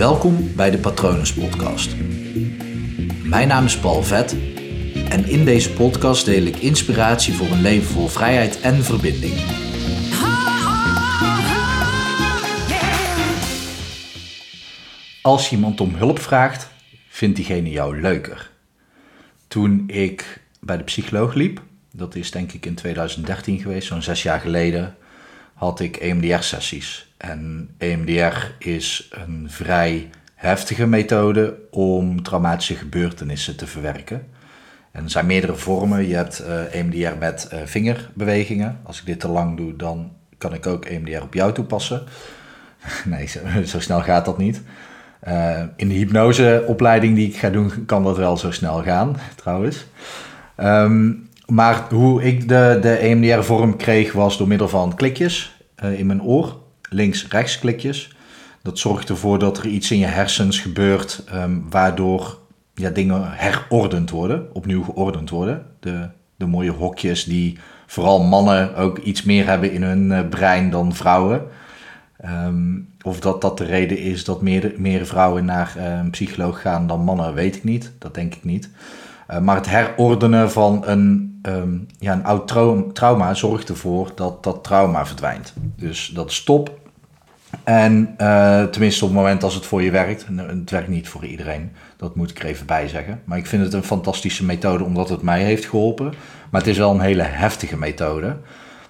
Welkom 0.00 0.54
bij 0.56 0.70
de 0.70 0.78
Patronus 0.78 1.34
Podcast. 1.34 1.96
Mijn 3.24 3.48
naam 3.48 3.64
is 3.64 3.78
Paul 3.78 4.02
Vet 4.02 4.36
en 5.08 5.24
in 5.28 5.44
deze 5.44 5.72
podcast 5.72 6.24
deel 6.24 6.42
ik 6.42 6.56
inspiratie 6.56 7.34
voor 7.34 7.46
een 7.46 7.60
leven 7.60 7.88
vol 7.88 8.08
vrijheid 8.08 8.60
en 8.60 8.84
verbinding. 8.84 9.34
Als 15.22 15.52
iemand 15.52 15.80
om 15.80 15.94
hulp 15.94 16.18
vraagt, 16.18 16.70
vindt 17.08 17.36
diegene 17.36 17.70
jou 17.70 18.00
leuker. 18.00 18.50
Toen 19.48 19.84
ik 19.86 20.42
bij 20.60 20.76
de 20.76 20.84
psycholoog 20.84 21.34
liep, 21.34 21.62
dat 21.92 22.14
is 22.14 22.30
denk 22.30 22.52
ik 22.52 22.66
in 22.66 22.74
2013 22.74 23.60
geweest, 23.60 23.86
zo'n 23.86 24.02
zes 24.02 24.22
jaar 24.22 24.40
geleden, 24.40 24.96
had 25.60 25.80
ik 25.80 25.96
EMDR-sessies. 25.96 27.12
En 27.16 27.70
EMDR 27.78 28.36
is 28.58 29.10
een 29.10 29.46
vrij 29.50 30.10
heftige 30.34 30.86
methode 30.86 31.54
om 31.70 32.22
traumatische 32.22 32.74
gebeurtenissen 32.74 33.56
te 33.56 33.66
verwerken. 33.66 34.26
En 34.90 35.04
er 35.04 35.10
zijn 35.10 35.26
meerdere 35.26 35.54
vormen. 35.54 36.08
Je 36.08 36.14
hebt 36.14 36.42
EMDR 36.70 37.18
met 37.18 37.48
uh, 37.52 37.60
vingerbewegingen. 37.64 38.80
Als 38.82 39.00
ik 39.00 39.06
dit 39.06 39.20
te 39.20 39.28
lang 39.28 39.56
doe, 39.56 39.76
dan 39.76 40.12
kan 40.38 40.54
ik 40.54 40.66
ook 40.66 40.84
EMDR 40.84 41.22
op 41.22 41.34
jou 41.34 41.52
toepassen. 41.52 42.02
nee, 43.04 43.26
zo, 43.66 43.80
snel 43.80 44.00
gaat 44.00 44.24
dat 44.24 44.38
niet. 44.38 44.62
Uh, 45.28 45.62
in 45.76 45.88
de 45.88 45.94
hypnoseopleiding 45.94 47.14
die 47.14 47.28
ik 47.28 47.36
ga 47.36 47.50
doen, 47.50 47.84
kan 47.86 48.04
dat 48.04 48.16
wel 48.16 48.36
zo 48.36 48.50
snel 48.50 48.82
gaan, 48.82 49.16
trouwens. 49.42 49.86
Um, 50.56 51.28
maar 51.50 51.86
hoe 51.90 52.22
ik 52.22 52.48
de, 52.48 52.78
de 52.80 52.92
EMDR-vorm 52.92 53.76
kreeg, 53.76 54.12
was 54.12 54.38
door 54.38 54.48
middel 54.48 54.68
van 54.68 54.94
klikjes 54.94 55.58
in 55.96 56.06
mijn 56.06 56.22
oor 56.22 56.58
links-rechts 56.90 57.58
klikjes. 57.58 58.14
Dat 58.62 58.78
zorgt 58.78 59.08
ervoor 59.08 59.38
dat 59.38 59.58
er 59.58 59.66
iets 59.66 59.90
in 59.90 59.98
je 59.98 60.06
hersens 60.06 60.58
gebeurt 60.58 61.24
um, 61.34 61.66
waardoor 61.70 62.38
ja, 62.74 62.90
dingen 62.90 63.32
herordend 63.32 64.10
worden, 64.10 64.48
opnieuw 64.52 64.82
geordend 64.82 65.30
worden. 65.30 65.66
De, 65.80 66.08
de 66.36 66.46
mooie 66.46 66.70
hokjes 66.70 67.24
die 67.24 67.58
vooral 67.86 68.22
mannen 68.22 68.76
ook 68.76 68.98
iets 68.98 69.22
meer 69.22 69.46
hebben 69.46 69.72
in 69.72 69.82
hun 69.82 70.10
uh, 70.10 70.28
brein 70.28 70.70
dan 70.70 70.94
vrouwen. 70.94 71.42
Um, 72.26 72.88
of 73.02 73.20
dat 73.20 73.40
dat 73.40 73.58
de 73.58 73.64
reden 73.64 73.98
is 73.98 74.24
dat 74.24 74.42
meer, 74.42 74.72
meer 74.76 75.06
vrouwen 75.06 75.44
naar 75.44 75.74
uh, 75.76 75.84
een 75.84 76.10
psycholoog 76.10 76.60
gaan 76.60 76.86
dan 76.86 77.00
mannen, 77.00 77.34
weet 77.34 77.56
ik 77.56 77.64
niet. 77.64 77.92
Dat 77.98 78.14
denk 78.14 78.34
ik 78.34 78.44
niet. 78.44 78.70
Uh, 79.30 79.38
maar 79.38 79.56
het 79.56 79.68
herordenen 79.68 80.50
van 80.50 80.82
een, 80.86 81.40
um, 81.42 81.86
ja, 81.98 82.12
een 82.12 82.24
oud 82.24 82.48
trauma 82.94 83.34
zorgt 83.34 83.68
ervoor 83.68 84.12
dat 84.14 84.42
dat 84.42 84.64
trauma 84.64 85.06
verdwijnt. 85.06 85.54
Dus 85.76 86.10
dat 86.14 86.32
stop 86.32 86.78
en 87.64 88.14
uh, 88.18 88.62
tenminste 88.62 89.04
op 89.04 89.10
het 89.10 89.18
moment 89.18 89.42
als 89.42 89.54
het 89.54 89.66
voor 89.66 89.82
je 89.82 89.90
werkt. 89.90 90.26
Het 90.36 90.70
werkt 90.70 90.88
niet 90.88 91.08
voor 91.08 91.24
iedereen, 91.24 91.70
dat 91.96 92.14
moet 92.14 92.30
ik 92.30 92.38
er 92.38 92.44
even 92.44 92.66
bij 92.66 92.88
zeggen. 92.88 93.20
Maar 93.24 93.38
ik 93.38 93.46
vind 93.46 93.62
het 93.62 93.72
een 93.72 93.82
fantastische 93.82 94.44
methode 94.44 94.84
omdat 94.84 95.08
het 95.08 95.22
mij 95.22 95.42
heeft 95.42 95.64
geholpen. 95.64 96.14
Maar 96.50 96.60
het 96.60 96.70
is 96.70 96.78
wel 96.78 96.90
een 96.90 97.00
hele 97.00 97.22
heftige 97.22 97.76
methode. 97.76 98.36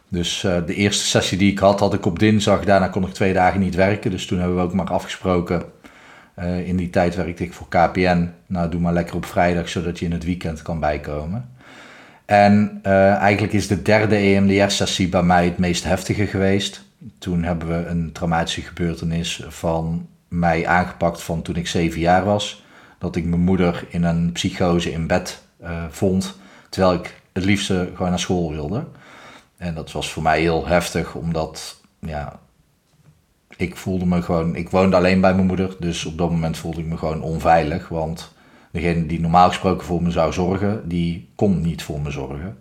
Dus 0.08 0.40
de 0.40 0.74
eerste 0.74 1.04
sessie 1.04 1.38
die 1.38 1.50
ik 1.50 1.58
had, 1.58 1.80
had 1.80 1.94
ik 1.94 2.06
op 2.06 2.18
dinsdag. 2.18 2.64
Daarna 2.64 2.88
kon 2.88 3.06
ik 3.06 3.12
twee 3.12 3.32
dagen 3.32 3.60
niet 3.60 3.74
werken. 3.74 4.10
Dus 4.10 4.26
toen 4.26 4.38
hebben 4.38 4.56
we 4.56 4.62
ook 4.62 4.74
maar 4.74 4.90
afgesproken. 4.90 5.62
Uh, 6.40 6.68
in 6.68 6.76
die 6.76 6.90
tijd 6.90 7.14
werkte 7.14 7.44
ik 7.44 7.52
voor 7.52 7.68
KPN. 7.68 8.30
Nou, 8.46 8.70
doe 8.70 8.80
maar 8.80 8.92
lekker 8.92 9.16
op 9.16 9.24
vrijdag, 9.24 9.68
zodat 9.68 9.98
je 9.98 10.04
in 10.04 10.12
het 10.12 10.24
weekend 10.24 10.62
kan 10.62 10.80
bijkomen. 10.80 11.48
En 12.24 12.80
eigenlijk 12.82 13.52
is 13.52 13.66
de 13.66 13.82
derde 13.82 14.16
EMDR-sessie 14.16 15.08
bij 15.08 15.22
mij 15.22 15.44
het 15.44 15.58
meest 15.58 15.84
heftige 15.84 16.26
geweest 16.26 16.84
toen 17.18 17.42
hebben 17.42 17.68
we 17.68 17.88
een 17.88 18.12
traumatische 18.12 18.60
gebeurtenis 18.60 19.42
van 19.48 20.08
mij 20.28 20.66
aangepakt 20.66 21.22
van 21.22 21.42
toen 21.42 21.56
ik 21.56 21.66
zeven 21.66 22.00
jaar 22.00 22.24
was. 22.24 22.64
Dat 22.98 23.16
ik 23.16 23.24
mijn 23.24 23.40
moeder 23.40 23.86
in 23.88 24.04
een 24.04 24.32
psychose 24.32 24.92
in 24.92 25.06
bed 25.06 25.42
uh, 25.62 25.84
vond, 25.90 26.38
terwijl 26.68 26.94
ik 26.94 27.20
het 27.32 27.44
liefste 27.44 27.90
gewoon 27.94 28.10
naar 28.10 28.18
school 28.18 28.50
wilde. 28.50 28.84
En 29.56 29.74
dat 29.74 29.92
was 29.92 30.12
voor 30.12 30.22
mij 30.22 30.40
heel 30.40 30.66
heftig, 30.66 31.14
omdat 31.14 31.80
ja, 31.98 32.38
ik 33.56 33.76
voelde 33.76 34.06
me 34.06 34.22
gewoon, 34.22 34.56
ik 34.56 34.70
woonde 34.70 34.96
alleen 34.96 35.20
bij 35.20 35.34
mijn 35.34 35.46
moeder, 35.46 35.76
dus 35.78 36.04
op 36.04 36.18
dat 36.18 36.30
moment 36.30 36.56
voelde 36.56 36.80
ik 36.80 36.86
me 36.86 36.96
gewoon 36.96 37.22
onveilig, 37.22 37.88
want 37.88 38.32
degene 38.70 39.06
die 39.06 39.20
normaal 39.20 39.48
gesproken 39.48 39.86
voor 39.86 40.02
me 40.02 40.10
zou 40.10 40.32
zorgen, 40.32 40.88
die 40.88 41.28
kon 41.34 41.60
niet 41.60 41.82
voor 41.82 42.00
me 42.00 42.10
zorgen. 42.10 42.58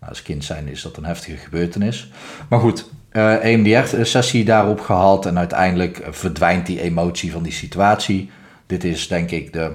Nou, 0.00 0.08
als 0.08 0.22
kind 0.22 0.44
zijn 0.44 0.68
is 0.68 0.82
dat 0.82 0.96
een 0.96 1.04
heftige 1.04 1.36
gebeurtenis. 1.36 2.10
Maar 2.48 2.60
goed, 2.60 2.90
uh, 3.12 3.34
eh, 3.34 3.52
EMDR-sessie 3.52 4.44
daarop 4.44 4.80
gehad 4.80 5.26
en 5.26 5.38
uiteindelijk 5.38 6.06
verdwijnt 6.10 6.66
die 6.66 6.80
emotie 6.80 7.32
van 7.32 7.42
die 7.42 7.52
situatie. 7.52 8.30
Dit 8.66 8.84
is 8.84 9.08
denk 9.08 9.30
ik 9.30 9.52
de, 9.52 9.72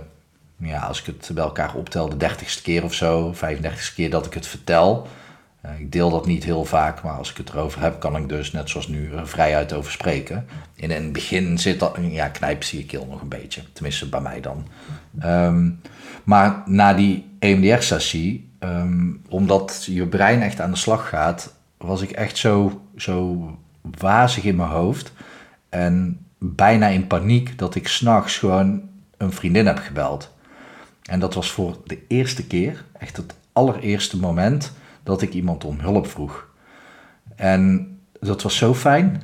ja, 0.57 0.79
als 0.79 0.99
ik 0.99 1.05
het 1.05 1.29
bij 1.33 1.43
elkaar 1.43 1.75
optel, 1.75 2.09
de 2.09 2.17
dertigste 2.17 2.61
keer 2.61 2.83
of 2.83 2.93
zo, 2.93 3.33
35ste 3.33 3.93
keer 3.95 4.09
dat 4.09 4.25
ik 4.25 4.33
het 4.33 4.47
vertel. 4.47 5.07
Uh, 5.65 5.79
ik 5.79 5.91
deel 5.91 6.09
dat 6.09 6.25
niet 6.25 6.43
heel 6.43 6.65
vaak, 6.65 7.03
maar 7.03 7.13
als 7.13 7.31
ik 7.31 7.37
het 7.37 7.49
erover 7.49 7.81
heb, 7.81 7.99
kan 7.99 8.15
ik 8.15 8.29
dus, 8.29 8.51
net 8.51 8.69
zoals 8.69 8.87
nu, 8.87 9.11
er 9.13 9.27
vrijuit 9.27 9.73
over 9.73 9.91
spreken. 9.91 10.45
In 10.75 10.91
het 10.91 11.13
begin 11.13 11.57
zit 11.57 11.79
dat, 11.79 11.97
ja, 12.01 12.27
knijpt 12.27 12.65
zie 12.65 12.79
je 12.79 12.85
keel 12.85 13.07
nog 13.09 13.21
een 13.21 13.27
beetje. 13.27 13.61
Tenminste, 13.73 14.09
bij 14.09 14.21
mij 14.21 14.41
dan. 14.41 14.67
Um, 15.23 15.81
maar 16.23 16.63
na 16.65 16.93
die 16.93 17.25
EMDR-sessie, 17.39 18.49
um, 18.59 19.21
omdat 19.29 19.83
je 19.85 20.07
brein 20.07 20.41
echt 20.41 20.61
aan 20.61 20.71
de 20.71 20.77
slag 20.77 21.09
gaat, 21.09 21.53
was 21.77 22.01
ik 22.01 22.11
echt 22.11 22.37
zo, 22.37 22.81
zo 22.95 23.49
wazig 23.97 24.43
in 24.43 24.55
mijn 24.55 24.69
hoofd. 24.69 25.13
En 25.69 26.25
bijna 26.37 26.87
in 26.87 27.07
paniek 27.07 27.57
dat 27.57 27.75
ik 27.75 27.87
s'nachts 27.87 28.37
gewoon 28.37 28.81
een 29.17 29.31
vriendin 29.31 29.65
heb 29.65 29.77
gebeld. 29.77 30.33
En 31.03 31.19
dat 31.19 31.33
was 31.33 31.51
voor 31.51 31.77
de 31.85 31.99
eerste 32.07 32.47
keer, 32.47 32.85
echt 32.97 33.17
het 33.17 33.35
allereerste 33.53 34.17
moment, 34.17 34.73
dat 35.03 35.21
ik 35.21 35.33
iemand 35.33 35.65
om 35.65 35.79
hulp 35.79 36.07
vroeg. 36.07 36.47
En 37.35 37.95
dat 38.19 38.41
was 38.41 38.57
zo 38.57 38.73
fijn, 38.73 39.21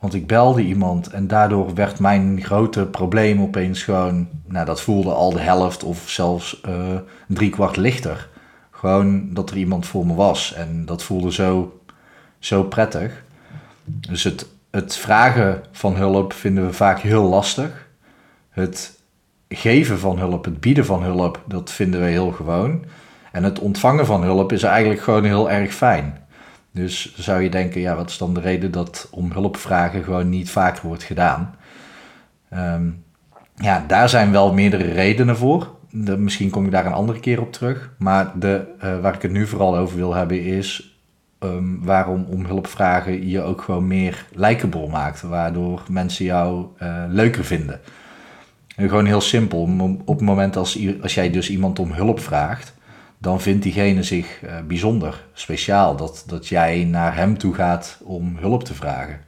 want 0.00 0.14
ik 0.14 0.26
belde 0.26 0.62
iemand 0.62 1.10
en 1.10 1.26
daardoor 1.26 1.74
werd 1.74 1.98
mijn 1.98 2.42
grote 2.42 2.86
probleem 2.86 3.40
opeens 3.40 3.82
gewoon, 3.82 4.28
nou 4.46 4.66
dat 4.66 4.80
voelde 4.80 5.12
al 5.12 5.32
de 5.32 5.40
helft 5.40 5.84
of 5.84 6.08
zelfs 6.08 6.60
uh, 6.68 6.98
drie 7.28 7.50
kwart 7.50 7.76
lichter. 7.76 8.28
Gewoon 8.70 9.34
dat 9.34 9.50
er 9.50 9.56
iemand 9.56 9.86
voor 9.86 10.06
me 10.06 10.14
was 10.14 10.54
en 10.54 10.84
dat 10.84 11.02
voelde 11.02 11.32
zo 11.32 11.80
zo 12.42 12.62
prettig. 12.62 13.24
Dus 13.84 14.24
het, 14.24 14.48
het 14.70 14.96
vragen 14.96 15.62
van 15.72 15.96
hulp 15.96 16.32
vinden 16.32 16.66
we 16.66 16.72
vaak 16.72 16.98
heel 16.98 17.22
lastig. 17.22 17.88
Het 18.50 19.00
geven 19.48 19.98
van 19.98 20.18
hulp, 20.18 20.44
het 20.44 20.60
bieden 20.60 20.84
van 20.84 21.02
hulp, 21.02 21.42
dat 21.46 21.70
vinden 21.70 22.00
we 22.00 22.06
heel 22.06 22.30
gewoon. 22.30 22.84
En 23.32 23.44
het 23.44 23.58
ontvangen 23.58 24.06
van 24.06 24.22
hulp 24.22 24.52
is 24.52 24.62
eigenlijk 24.62 25.00
gewoon 25.00 25.24
heel 25.24 25.50
erg 25.50 25.74
fijn. 25.74 26.18
Dus 26.72 27.14
zou 27.16 27.42
je 27.42 27.50
denken, 27.50 27.80
ja, 27.80 27.94
wat 27.96 28.10
is 28.10 28.18
dan 28.18 28.34
de 28.34 28.40
reden 28.40 28.70
dat 28.70 29.08
om 29.10 29.32
hulp 29.32 29.56
vragen 29.56 30.04
gewoon 30.04 30.28
niet 30.28 30.50
vaker 30.50 30.86
wordt 30.86 31.02
gedaan? 31.02 31.54
Um, 32.54 33.04
ja, 33.56 33.84
daar 33.86 34.08
zijn 34.08 34.32
wel 34.32 34.52
meerdere 34.52 34.92
redenen 34.92 35.36
voor. 35.36 35.76
Misschien 36.16 36.50
kom 36.50 36.64
ik 36.64 36.70
daar 36.70 36.86
een 36.86 36.92
andere 36.92 37.20
keer 37.20 37.40
op 37.40 37.52
terug. 37.52 37.92
Maar 37.98 38.32
de, 38.38 38.64
uh, 38.84 39.00
waar 39.00 39.14
ik 39.14 39.22
het 39.22 39.30
nu 39.30 39.46
vooral 39.46 39.76
over 39.76 39.96
wil 39.96 40.14
hebben 40.14 40.42
is 40.42 40.98
um, 41.40 41.84
waarom 41.84 42.26
om 42.28 42.44
hulp 42.44 42.66
vragen 42.66 43.28
je 43.28 43.42
ook 43.42 43.62
gewoon 43.62 43.86
meer 43.86 44.26
likable 44.32 44.88
maakt. 44.88 45.22
Waardoor 45.22 45.82
mensen 45.88 46.24
jou 46.24 46.66
uh, 46.82 47.04
leuker 47.08 47.44
vinden. 47.44 47.80
En 48.76 48.88
gewoon 48.88 49.06
heel 49.06 49.20
simpel. 49.20 49.68
Op 50.04 50.18
het 50.18 50.26
moment 50.26 50.56
als, 50.56 50.78
als 51.02 51.14
jij 51.14 51.30
dus 51.30 51.50
iemand 51.50 51.78
om 51.78 51.92
hulp 51.92 52.20
vraagt, 52.20 52.74
dan 53.22 53.40
vindt 53.40 53.62
diegene 53.62 54.02
zich 54.02 54.42
uh, 54.42 54.50
bijzonder, 54.66 55.24
speciaal. 55.32 55.96
Dat, 55.96 56.24
dat 56.26 56.48
jij 56.48 56.84
naar 56.84 57.16
hem 57.16 57.38
toe 57.38 57.54
gaat 57.54 57.98
om 58.04 58.36
hulp 58.36 58.64
te 58.64 58.74
vragen. 58.74 59.20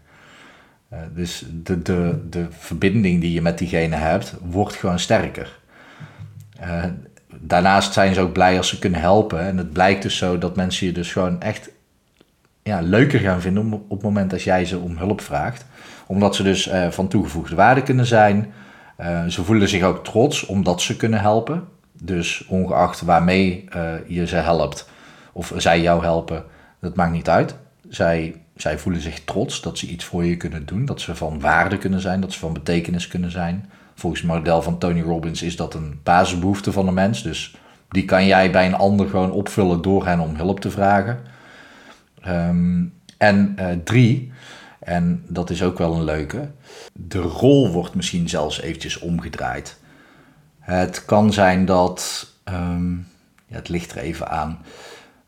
Uh, 0.93 0.99
dus 1.15 1.45
de, 1.63 1.83
de, 1.83 2.21
de 2.31 2.47
verbinding 2.51 3.21
die 3.21 3.33
je 3.33 3.43
met 3.43 3.59
diegene 3.59 3.97
hebt, 3.97 4.35
wordt 4.43 4.75
gewoon 4.75 4.99
sterker. 4.99 5.59
Uh, 6.61 6.85
daarnaast 7.41 7.93
zijn 7.93 8.15
ze 8.15 8.21
ook 8.21 8.33
blij 8.33 8.57
als 8.57 8.69
ze 8.69 8.79
kunnen 8.79 9.01
helpen. 9.01 9.41
En 9.41 9.57
het 9.57 9.73
blijkt 9.73 10.03
dus 10.03 10.17
zo 10.17 10.39
dat 10.39 10.57
mensen 10.57 10.87
je 10.87 10.93
dus 10.93 11.13
gewoon 11.13 11.41
echt 11.41 11.71
ja, 12.63 12.81
leuker 12.81 13.21
gaan 13.21 13.41
vinden 13.41 13.73
op, 13.73 13.91
het 13.91 14.03
moment 14.03 14.31
dat 14.31 14.43
jij 14.43 14.65
ze 14.65 14.79
om 14.79 14.97
hulp 14.97 15.21
vraagt. 15.21 15.67
Omdat 16.07 16.35
ze 16.35 16.43
dus 16.43 16.71
van 16.91 17.09
toegevoegde 17.09 17.55
waarde 17.55 17.83
kunnen 17.83 18.07
zijn. 18.07 18.53
Ze 19.29 19.45
voelen 19.45 19.69
zich 19.69 19.83
ook 19.83 20.05
trots 20.05 20.47
omdat 20.47 20.83
ze 20.83 20.97
kunnen 20.97 21.21
helpen. 21.21 21.65
Dus 22.03 22.47
ongeacht 22.47 23.01
waarmee 23.01 23.65
uh, 23.77 23.93
je 24.07 24.27
ze 24.27 24.37
helpt 24.37 24.89
of 25.33 25.53
zij 25.57 25.81
jou 25.81 26.03
helpen, 26.03 26.45
dat 26.81 26.97
maakt 26.97 27.13
niet 27.13 27.29
uit. 27.29 27.55
Zij, 27.89 28.43
zij 28.57 28.79
voelen 28.79 29.01
zich 29.01 29.25
trots 29.25 29.61
dat 29.61 29.79
ze 29.79 29.87
iets 29.87 30.05
voor 30.05 30.25
je 30.25 30.37
kunnen 30.37 30.67
doen. 30.67 30.85
Dat 30.85 31.01
ze 31.01 31.15
van 31.15 31.41
waarde 31.41 31.79
kunnen 31.79 32.01
zijn, 32.01 32.21
dat 32.21 32.33
ze 32.33 32.39
van 32.39 32.53
betekenis 32.53 33.09
kunnen 33.09 33.31
zijn. 33.31 33.71
Volgens 33.95 34.23
het 34.23 34.31
model 34.31 34.63
van 34.63 34.79
Tony 34.79 35.01
Robbins 35.01 35.43
is 35.43 35.57
dat 35.57 35.75
een 35.75 36.01
basisbehoefte 36.03 36.73
van 36.73 36.89
een 36.89 36.95
mens. 36.95 37.23
Dus 37.23 37.57
die 37.89 38.05
kan 38.05 38.27
jij 38.27 38.51
bij 38.51 38.67
een 38.67 38.75
ander 38.75 39.09
gewoon 39.09 39.33
opvullen 39.33 39.83
door 39.83 40.07
hen 40.07 40.21
om 40.21 40.37
hulp 40.37 40.61
te 40.61 40.71
vragen. 40.71 41.21
Um, 42.29 42.93
en 43.19 43.57
uh, 43.59 43.67
drie, 43.85 44.33
En 44.81 45.25
dat 45.29 45.51
is 45.51 45.63
ook 45.63 45.79
wel 45.79 45.95
een 45.95 46.05
leuke. 46.05 46.51
De 46.93 47.21
rol 47.21 47.71
wordt 47.73 47.95
misschien 47.95 48.29
zelfs 48.29 48.61
eventjes 48.61 48.99
omgedraaid. 48.99 49.79
Het 50.65 51.05
kan 51.05 51.33
zijn 51.33 51.65
dat, 51.65 52.27
ehm, 52.45 52.93
ja, 53.47 53.57
het 53.57 53.69
ligt 53.69 53.93
er 53.93 53.99
even 53.99 54.31
aan, 54.31 54.59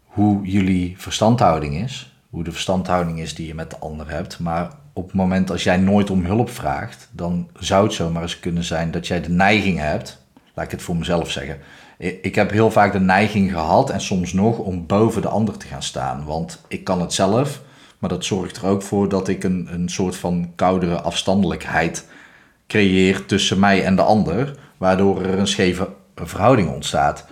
hoe 0.05 0.47
jullie 0.47 0.95
verstandhouding 0.99 1.75
is. 1.75 2.15
Hoe 2.31 2.45
de 2.45 2.53
verstandhouding 2.53 3.21
is 3.21 3.35
die 3.35 3.47
je 3.47 3.55
met 3.55 3.71
de 3.71 3.79
ander 3.79 4.11
hebt. 4.11 4.39
Maar 4.39 4.71
op 4.93 5.07
het 5.07 5.15
moment 5.15 5.51
als 5.51 5.63
jij 5.63 5.77
nooit 5.77 6.11
om 6.11 6.25
hulp 6.25 6.51
vraagt, 6.51 7.09
dan 7.11 7.49
zou 7.55 7.85
het 7.85 7.93
zomaar 7.93 8.23
eens 8.23 8.41
kunnen 8.41 8.65
zijn 8.65 8.91
dat 8.91 9.07
jij 9.07 9.21
de 9.21 9.31
neiging 9.31 9.79
hebt, 9.79 10.23
laat 10.55 10.65
ik 10.65 10.71
het 10.71 10.83
voor 10.83 10.97
mezelf 10.97 11.31
zeggen. 11.31 11.59
Ik 11.99 12.35
heb 12.35 12.51
heel 12.51 12.71
vaak 12.71 12.93
de 12.93 13.01
neiging 13.01 13.53
gehad 13.53 13.91
en 13.91 14.01
soms 14.01 14.33
nog 14.33 14.59
om 14.59 14.87
boven 14.87 15.23
de 15.23 15.29
ander 15.29 15.57
te 15.57 15.67
gaan 15.67 15.83
staan. 15.83 16.25
Want 16.25 16.63
ik 16.69 16.85
kan 16.85 17.01
het 17.01 17.13
zelf, 17.13 17.61
maar 17.99 18.11
dat 18.11 18.25
zorgt 18.25 18.57
er 18.57 18.67
ook 18.67 18.83
voor 18.83 19.09
dat 19.09 19.29
ik 19.29 19.45
een, 19.45 19.69
een 19.73 19.89
soort 19.89 20.17
van 20.17 20.53
koudere 20.55 21.01
afstandelijkheid 21.01 22.07
creëer 22.67 23.27
tussen 23.27 23.59
mij 23.59 23.85
en 23.85 23.97
de 23.97 24.03
ander, 24.03 24.55
waardoor 24.77 25.23
er 25.23 25.39
een 25.39 25.47
scheve 25.47 25.89
verhouding 26.15 26.71
ontstaat. 26.71 27.27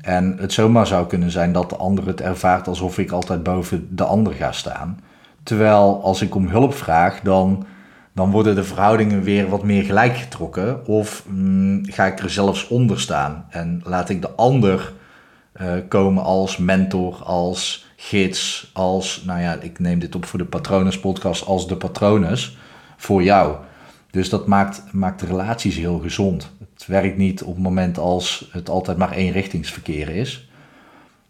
En 0.00 0.36
het 0.38 0.52
zomaar 0.52 0.86
zou 0.86 1.06
kunnen 1.06 1.30
zijn 1.30 1.52
dat 1.52 1.70
de 1.70 1.76
ander 1.76 2.06
het 2.06 2.20
ervaart 2.20 2.68
alsof 2.68 2.98
ik 2.98 3.10
altijd 3.10 3.42
boven 3.42 3.96
de 3.96 4.04
ander 4.04 4.32
ga 4.32 4.52
staan. 4.52 5.00
Terwijl 5.42 6.02
als 6.02 6.22
ik 6.22 6.34
om 6.34 6.48
hulp 6.48 6.74
vraag, 6.74 7.20
dan, 7.20 7.66
dan 8.14 8.30
worden 8.30 8.54
de 8.54 8.64
verhoudingen 8.64 9.22
weer 9.22 9.48
wat 9.48 9.62
meer 9.62 9.82
gelijk 9.82 10.16
getrokken. 10.16 10.86
Of 10.86 11.24
mm, 11.28 11.80
ga 11.84 12.06
ik 12.06 12.18
er 12.18 12.30
zelfs 12.30 12.68
onder 12.68 13.00
staan 13.00 13.46
en 13.50 13.80
laat 13.84 14.08
ik 14.08 14.22
de 14.22 14.30
ander 14.30 14.92
uh, 15.60 15.72
komen 15.88 16.22
als 16.22 16.56
mentor, 16.56 17.22
als 17.24 17.86
gids, 17.96 18.70
als, 18.72 19.22
nou 19.26 19.40
ja, 19.40 19.56
ik 19.60 19.78
neem 19.78 19.98
dit 19.98 20.14
op 20.14 20.24
voor 20.24 20.38
de 20.38 20.44
Patronus 20.44 21.00
podcast, 21.00 21.46
als 21.46 21.68
de 21.68 21.76
Patronus 21.76 22.56
voor 22.96 23.22
jou. 23.22 23.56
Dus 24.12 24.28
dat 24.28 24.46
maakt, 24.46 24.82
maakt 24.92 25.20
de 25.20 25.26
relaties 25.26 25.76
heel 25.76 25.98
gezond. 25.98 26.52
Het 26.74 26.86
werkt 26.86 27.16
niet 27.16 27.42
op 27.42 27.54
het 27.54 27.62
moment 27.62 27.98
als 27.98 28.48
het 28.50 28.68
altijd 28.68 28.96
maar 28.96 29.12
eenrichtingsverkeer 29.12 30.08
is. 30.08 30.48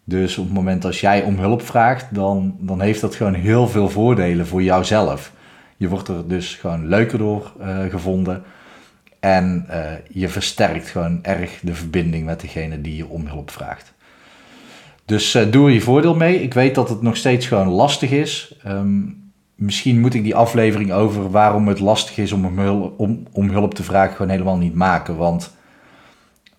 Dus 0.03 0.37
op 0.37 0.45
het 0.45 0.53
moment 0.53 0.85
als 0.85 1.01
jij 1.01 1.23
om 1.23 1.39
hulp 1.39 1.61
vraagt, 1.61 2.15
dan, 2.15 2.55
dan 2.59 2.81
heeft 2.81 3.01
dat 3.01 3.15
gewoon 3.15 3.33
heel 3.33 3.67
veel 3.67 3.89
voordelen 3.89 4.47
voor 4.47 4.63
jouzelf. 4.63 5.31
Je 5.77 5.87
wordt 5.87 6.07
er 6.07 6.27
dus 6.27 6.55
gewoon 6.55 6.87
leuker 6.87 7.17
door 7.17 7.53
uh, 7.61 7.83
gevonden. 7.89 8.43
En 9.19 9.65
uh, 9.69 9.91
je 10.09 10.29
versterkt 10.29 10.87
gewoon 10.89 11.19
erg 11.21 11.59
de 11.61 11.73
verbinding 11.73 12.25
met 12.25 12.41
degene 12.41 12.81
die 12.81 12.95
je 12.95 13.07
om 13.07 13.27
hulp 13.27 13.51
vraagt. 13.51 13.93
Dus 15.05 15.35
uh, 15.35 15.51
doe 15.51 15.67
er 15.67 15.73
je 15.73 15.81
voordeel 15.81 16.15
mee. 16.15 16.41
Ik 16.41 16.53
weet 16.53 16.75
dat 16.75 16.89
het 16.89 17.01
nog 17.01 17.17
steeds 17.17 17.47
gewoon 17.47 17.67
lastig 17.67 18.11
is. 18.11 18.55
Um, 18.67 19.22
misschien 19.55 19.99
moet 19.99 20.13
ik 20.13 20.23
die 20.23 20.35
aflevering 20.35 20.91
over 20.91 21.31
waarom 21.31 21.67
het 21.67 21.79
lastig 21.79 22.17
is 22.17 22.31
om, 22.31 22.59
hulp, 22.59 22.99
om, 22.99 23.23
om 23.31 23.49
hulp 23.49 23.73
te 23.73 23.83
vragen 23.83 24.15
gewoon 24.15 24.31
helemaal 24.31 24.57
niet 24.57 24.75
maken. 24.75 25.15
Want 25.15 25.53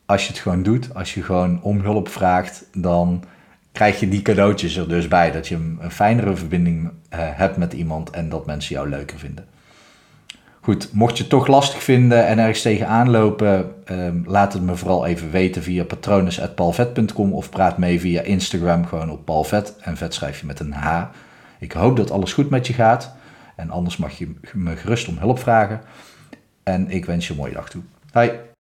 als 0.06 0.23
je 0.23 0.29
het 0.29 0.38
gewoon 0.38 0.62
doet, 0.62 0.94
als 0.94 1.14
je 1.14 1.23
gewoon 1.23 1.62
om 1.62 1.81
hulp 1.81 2.08
vraagt, 2.08 2.64
dan 2.73 3.25
krijg 3.73 4.00
je 4.00 4.08
die 4.08 4.23
cadeautjes 4.23 4.76
er 4.76 4.88
dus 4.88 5.08
bij. 5.08 5.31
Dat 5.31 5.49
je 5.49 5.55
een 5.55 5.91
fijnere 5.91 6.37
verbinding 6.37 6.85
uh, 6.85 6.91
hebt 7.11 7.56
met 7.56 7.73
iemand 7.73 8.11
en 8.11 8.29
dat 8.29 8.46
mensen 8.46 8.75
jou 8.75 8.88
leuker 8.88 9.19
vinden. 9.19 9.44
Goed, 10.61 10.93
mocht 10.93 11.17
je 11.17 11.23
het 11.23 11.31
toch 11.31 11.47
lastig 11.47 11.82
vinden 11.82 12.26
en 12.26 12.38
ergens 12.38 12.62
tegenaan 12.62 13.11
lopen, 13.11 13.73
um, 13.90 14.25
laat 14.26 14.52
het 14.52 14.62
me 14.62 14.76
vooral 14.76 15.06
even 15.06 15.31
weten 15.31 15.62
via 15.62 15.85
patronus.palvet.com 15.85 17.32
of 17.32 17.50
praat 17.50 17.79
mee 17.79 18.00
via 18.00 18.23
Instagram 18.23 18.87
gewoon 18.87 19.11
op 19.11 19.25
palvet 19.25 19.75
en 19.81 19.97
vet 19.97 20.14
schrijf 20.14 20.40
je 20.40 20.47
met 20.47 20.61
een 20.61 20.73
H. 20.73 21.02
Ik 21.58 21.72
hoop 21.72 21.96
dat 21.96 22.10
alles 22.10 22.32
goed 22.32 22.50
met 22.50 22.66
je 22.66 22.72
gaat 22.72 23.14
en 23.56 23.70
anders 23.70 23.96
mag 23.96 24.18
je 24.18 24.34
me 24.52 24.76
gerust 24.76 25.08
om 25.08 25.18
hulp 25.18 25.38
vragen. 25.38 25.80
En 26.62 26.90
ik 26.90 27.04
wens 27.04 27.26
je 27.26 27.32
een 27.32 27.38
mooie 27.38 27.52
dag 27.52 27.68
toe. 27.68 27.82
Bye. 28.12 28.53